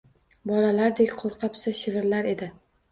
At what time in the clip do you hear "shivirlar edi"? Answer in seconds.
1.85-2.55